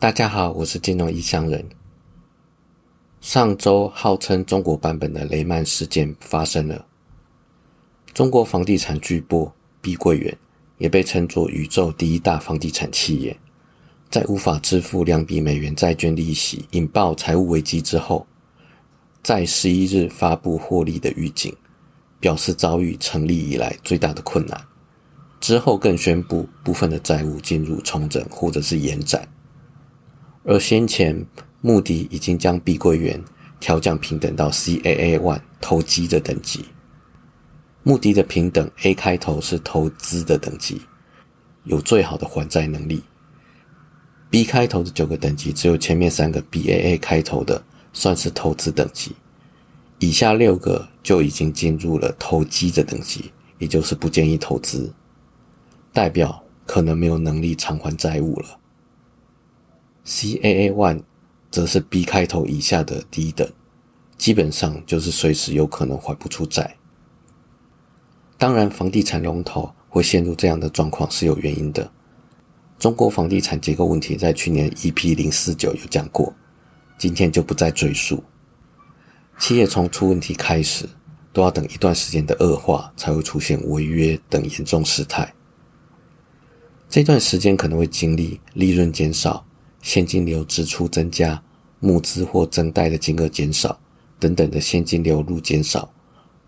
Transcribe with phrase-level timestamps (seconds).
[0.00, 1.68] 大家好，我是金融异乡人。
[3.20, 6.86] 上周号称中国版本的雷曼事件发生了，
[8.14, 9.50] 中国房地产巨擘
[9.80, 10.38] 碧桂园，
[10.76, 13.36] 也被称作宇宙第一大房地产企业，
[14.08, 18.24] 在无法支付两笔美元债券利息，引爆财务危机之后，
[19.24, 21.52] 在十一日发布获利的预警，
[22.20, 24.64] 表示遭遇成立以来最大的困难。
[25.40, 29.28] 之后更宣布部分的债务进入重整或者是延展。
[30.48, 31.26] 而先前，
[31.60, 33.22] 穆迪已经将碧桂园
[33.60, 36.64] 调降平等到 CAA One 投机的等级。
[37.82, 40.80] 穆迪的平等 A 开头是投资的等级，
[41.64, 43.02] 有最好的还债能力。
[44.30, 49.14] B 开头的九个等级，只有前面三个 BAA 开头的算是投资等级，
[49.98, 54.90] 以下六个就已经进入了投机的等级，也就是不建议投资，
[55.92, 58.57] 代表可能没有能力偿还债务了。
[60.08, 61.02] CAA One
[61.50, 63.46] 则是 B 开头以下的低等，
[64.16, 66.76] 基本上就是随时有可能还不出债。
[68.38, 71.92] 当然，房地产龙头会陷入这样的状况是有原因的。
[72.78, 76.32] 中国房地产结构问题在去年 EP 零四九有讲过，
[76.96, 78.24] 今天就不再赘述。
[79.38, 80.88] 企业从出问题开始，
[81.34, 85.34] 都要等一段时间的恶化，才会出现违约等严重事态。
[86.88, 89.44] 这段时间可能会经历利润减少。
[89.88, 91.42] 现金流支出增加，
[91.80, 93.80] 募资或增贷的金额减少，
[94.20, 95.90] 等等的现金流入减少，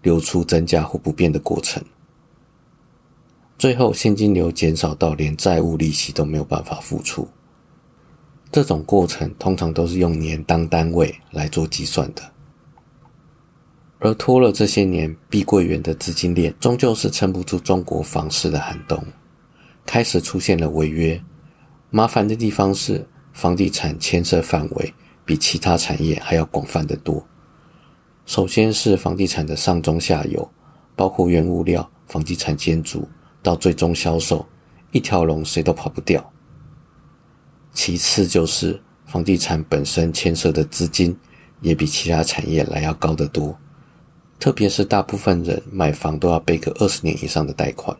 [0.02, 1.82] 流出增加或不变的过程，
[3.56, 7.26] 最后现金流减少到连债务利息都没有办法付出。
[8.52, 12.20] 这种过程通常都是用年当单位来做计算的，
[14.00, 19.02] 而拖了这些年，碧桂园的资金链终究是撑不住中国房市的寒冬，
[19.86, 21.18] 开始出现了违约。
[21.88, 23.02] 麻烦的地方是。
[23.32, 27.24] 房地产牵涉范围比其他产业还要广泛的多。
[28.26, 30.48] 首先是房地产的上中下游，
[30.94, 33.08] 包括原物料、房地产建筑
[33.42, 34.46] 到最终销售，
[34.92, 36.32] 一条龙谁都跑不掉。
[37.72, 41.16] 其次就是房地产本身牵涉的资金
[41.60, 43.56] 也比其他产业来要高得多，
[44.38, 47.96] 特别是大部分人买房都要背个二十年以上的贷款，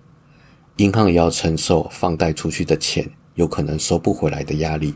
[0.77, 4.95] 银行也要承受放贷出去的钱有可能收不回来的压力。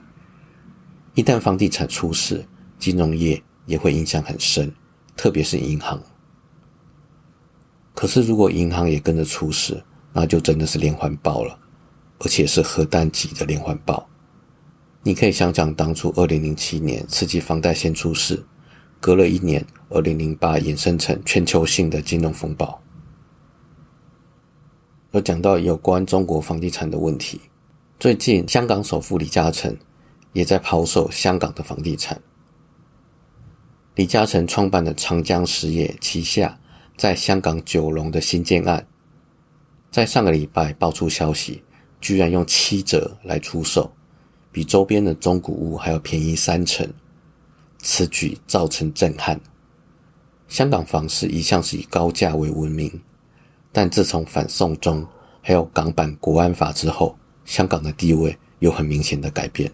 [1.15, 2.45] 一旦房地产出事，
[2.79, 4.73] 金融业也会影响很深，
[5.17, 6.03] 特别是银行。
[7.95, 9.81] 可是如果银行也跟着出事，
[10.13, 11.57] 那就真的是连环爆了，
[12.19, 14.09] 而且是核弹级的连环爆。
[15.05, 18.45] 你可以想想当初二零零七年刺激房贷先出事，
[18.99, 22.83] 隔了一年，二零零八衍生成全球性的金融风暴。
[25.13, 27.41] 而讲到有关中国房地产的问题，
[28.01, 29.77] 最近香港首富李嘉诚。
[30.35, 32.21] 也在抛售香港的房地产。
[33.95, 36.59] 李嘉诚创办的长江实业旗下
[36.99, 38.87] 在香港九龙的新建案，
[39.91, 41.63] 在上个礼拜爆出消息，
[42.01, 43.91] 居然用七折来出售，
[44.51, 46.87] 比周边的中古屋还要便宜三成。
[47.79, 49.41] 此举造成震撼。
[50.49, 52.91] 香港房市一向是以高价为闻名，
[53.71, 55.07] 但自从反送中
[55.41, 59.71] 还有港版国安法之后，香港的地位有很明显的改变。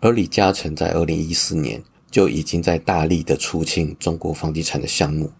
[0.00, 5.32] 而李嘉诚在二零一四年就已经在大力的出清中国房地产的项目，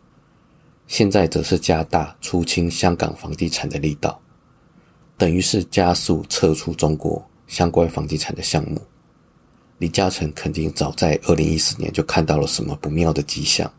[0.86, 4.20] 现在则是加大出清香港房地产的力道，
[5.18, 8.80] 等于是加速撤出中国相关房地产的项目。
[9.78, 13.70] 李嘉诚肯定早在二零一四年就看到了什么不妙的迹象，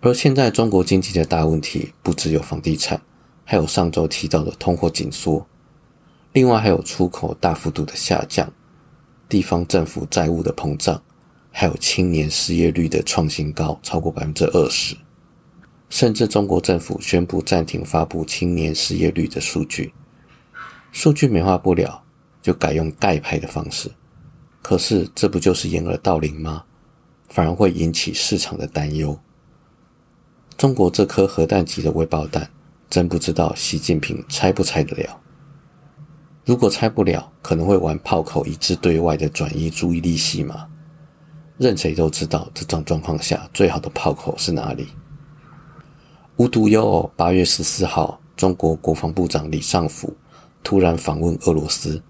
[0.00, 3.00] 而现在中国经济的大问题不只有房地产，
[3.44, 5.46] 还有上周提到的通货紧缩。
[6.34, 8.52] 另外还有出口大幅度的下降，
[9.28, 11.00] 地方政府债务的膨胀，
[11.52, 14.96] 还有青年失业率的创新高，超过百分之二十，
[15.90, 19.94] 甚至中国政府宣布暂停发布青年失业率的数据，
[20.90, 22.02] 数据美化不了，
[22.42, 23.88] 就改用盖牌的方式，
[24.60, 26.64] 可是这不就是掩耳盗铃吗？
[27.28, 29.16] 反而会引起市场的担忧。
[30.56, 32.50] 中国这颗核弹级的微爆弹，
[32.90, 35.20] 真不知道习近平拆不拆得了。
[36.44, 40.68] 如果拆不了，可能会玩炮口一致对外的转移注意力戏码。
[41.56, 44.88] 任谁都知道，这种状况下最好的炮口是哪里？
[46.36, 50.14] 无独有偶，八月十四号，中国国防部长李尚福
[50.62, 52.02] 突然访问俄罗斯。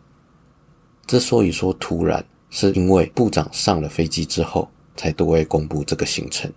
[1.06, 6.50] 之所以说突然，是因为部长上了飞机之后才对外公布这个行程。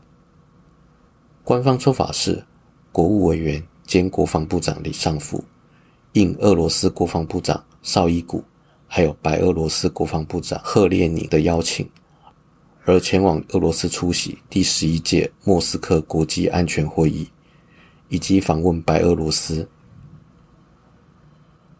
[1.43, 2.43] 官方说法是，
[2.91, 5.43] 国务委员兼国防部长李尚福。
[6.17, 8.43] 应俄罗斯国防部长绍伊古，
[8.87, 11.87] 还有白俄罗斯国防部长赫列宁的邀请，
[12.85, 17.29] 而前往俄罗斯出席第十一届莫斯科国际安全会议，
[18.09, 19.67] 以及访问白俄罗斯。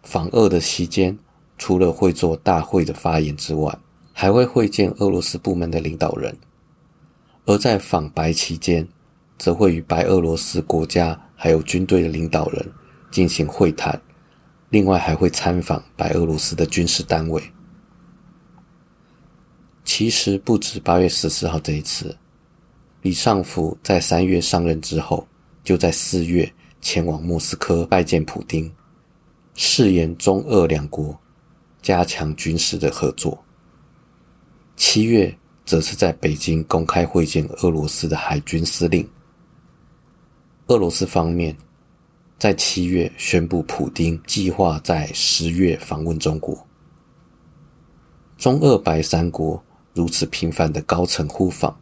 [0.04, 1.18] 访俄的期间，
[1.58, 3.76] 除了会做大会的发言之外，
[4.14, 6.32] 还会会见俄罗斯部门的领导人；
[7.46, 8.88] 而在访白期间，
[9.38, 12.72] 则会与白俄罗斯国家还有军队的领导人
[13.10, 14.00] 进行会谈。
[14.70, 17.42] 另外还会参访白俄罗斯的军事单位。
[19.86, 22.14] 其实不止八月十四号这一次，
[23.02, 25.26] 李尚福在三月上任之后，
[25.64, 28.70] 就在四月前往莫斯科拜见普京，
[29.54, 31.18] 誓言中俄两国
[31.82, 33.42] 加强军事的合作。
[34.76, 35.34] 七月
[35.66, 39.10] 则是在北京公开会见俄罗斯的海军司令。
[40.68, 41.56] 俄罗斯方面。
[42.40, 46.68] 在七月宣布，普京计划在十月访问中国。
[48.38, 49.64] 中俄白三国
[49.96, 51.76] 如此频繁的高层互访，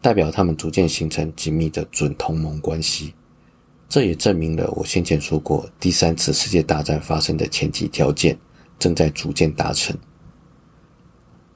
[0.00, 3.14] 代表他们逐渐形成紧密的准同盟关系。
[3.88, 8.36] 这也证明了我先前说过，第三次世界大战发生的前提条件
[8.80, 9.96] 正在逐渐达成。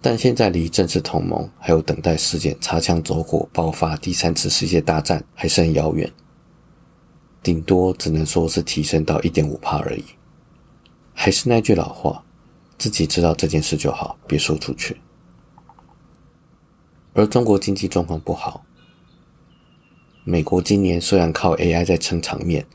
[0.00, 6.08] 但现在离正式同盟还有等待事件擦枪走火爆发第三次世界大战还是很遥远。
[7.46, 10.02] 顶多只能说是提升到一点五帕而已。
[11.14, 12.20] 还是那句老话，
[12.76, 14.96] 自己知道这件事就好，别说出去。
[17.12, 18.64] 而中国经济状况不好，
[20.25, 22.66] 美国今年虽然靠 AI 在撑场面，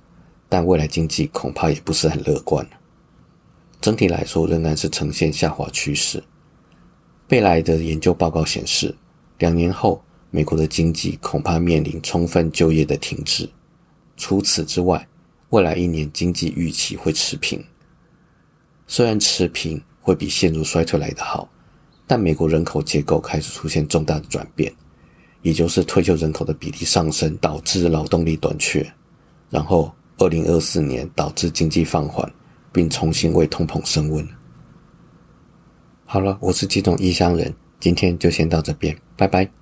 [0.47, 2.65] 但未来经济恐怕也不是很乐观。
[3.81, 6.23] 整体来说，仍然是呈现下滑趋势。
[7.27, 8.95] 贝莱的研究报告显示，
[9.39, 13.50] 两年后美国的经济恐怕面临充分就业的停滞。
[14.21, 15.06] 除此之外，
[15.50, 17.59] 未来一年经济预期会持平。
[18.85, 21.50] 虽然持平会比陷入衰退来得好，
[22.06, 24.71] 但美国人口结构开始出现重大的转变，
[25.41, 28.88] 也就是退休人口的比例上升，导致劳动力短缺，
[29.50, 32.31] 然后二零二四年导致经济放缓，
[32.71, 34.25] 并重新为通膨升温。
[36.06, 39.60] 好了，我是几种异乡人，今天就先到这边，拜拜。